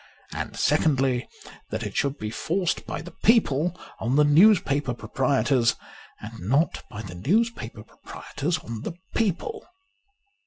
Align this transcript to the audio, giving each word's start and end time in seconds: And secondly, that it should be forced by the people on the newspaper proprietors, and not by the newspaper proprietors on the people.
And 0.33 0.57
secondly, 0.57 1.29
that 1.69 1.83
it 1.83 1.95
should 1.95 2.17
be 2.17 2.31
forced 2.31 2.87
by 2.87 3.03
the 3.03 3.11
people 3.23 3.79
on 3.99 4.15
the 4.15 4.23
newspaper 4.23 4.95
proprietors, 4.95 5.75
and 6.19 6.39
not 6.39 6.81
by 6.89 7.03
the 7.03 7.13
newspaper 7.13 7.83
proprietors 7.83 8.57
on 8.57 8.81
the 8.81 8.93
people. 9.13 9.63